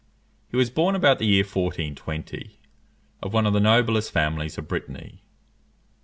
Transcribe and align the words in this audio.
He 0.49 0.57
was 0.57 0.71
born 0.71 0.95
about 0.95 1.19
the 1.19 1.27
year 1.27 1.43
1420, 1.43 2.59
of 3.21 3.33
one 3.33 3.45
of 3.45 3.53
the 3.53 3.59
noblest 3.59 4.11
families 4.11 4.57
of 4.57 4.67
Brittany. 4.67 5.21